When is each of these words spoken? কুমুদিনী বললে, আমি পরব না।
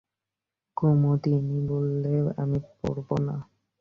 কুমুদিনী 0.77 1.57
বললে, 1.67 2.13
আমি 2.37 2.57
পরব 2.77 3.07
না। 3.27 3.35